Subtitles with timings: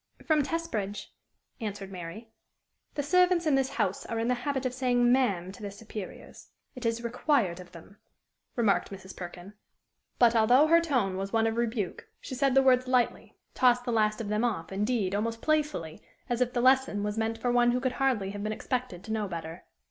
[0.25, 1.13] "From Testbridge,"
[1.59, 2.31] answered Mary.
[2.95, 6.47] "The servants in this house are in the habit of saying ma'am to their superiors:
[6.73, 7.97] it is required of them,"
[8.55, 9.15] remarked Mrs.
[9.15, 9.53] Perkin.
[10.17, 13.91] But, although her tone was one of rebuke, she said the words lightly, tossed the
[13.91, 17.69] last of them off, indeed, almost playfully, as if the lesson was meant for one
[17.69, 19.65] who could hardly have been expected to know better.